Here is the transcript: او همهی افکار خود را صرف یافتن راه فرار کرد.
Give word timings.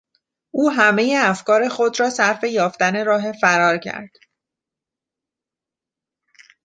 او 0.51 0.69
همهی 0.69 1.15
افکار 1.15 1.67
خود 1.69 1.99
را 1.99 2.09
صرف 2.09 2.43
یافتن 2.43 3.05
راه 3.05 3.31
فرار 3.31 3.77
کرد. 3.77 4.11